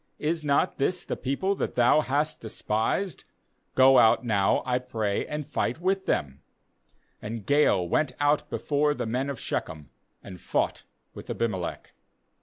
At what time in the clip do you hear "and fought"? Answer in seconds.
10.23-10.85